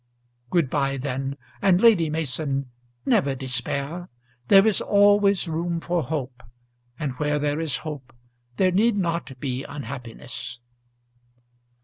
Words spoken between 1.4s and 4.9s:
and, Lady Mason, never despair. There is